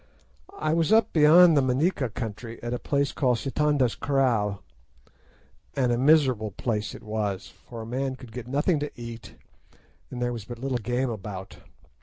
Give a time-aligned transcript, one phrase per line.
[0.57, 4.63] I was up beyond the Manica country, at a place called Sitanda's Kraal,
[5.75, 9.35] and a miserable place it was, for a man could get nothing to eat,
[10.09, 11.57] and there was but little game about.